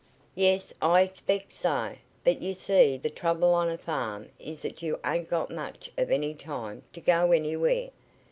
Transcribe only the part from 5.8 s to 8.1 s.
of any time t' go anywhere.